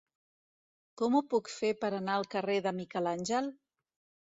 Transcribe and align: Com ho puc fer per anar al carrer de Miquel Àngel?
Com 1.01 1.17
ho 1.17 1.21
puc 1.33 1.51
fer 1.57 1.71
per 1.83 1.93
anar 1.99 2.17
al 2.21 2.27
carrer 2.33 2.57
de 2.69 2.75
Miquel 2.81 3.13
Àngel? 3.15 3.55